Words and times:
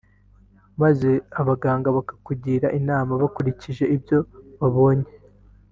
maze 0.81 1.09
abaganga 1.39 1.87
bakakugira 1.97 2.67
inama 2.79 3.11
bakurikije 3.21 3.83
ibyo 3.95 4.17
babonye 4.59 5.09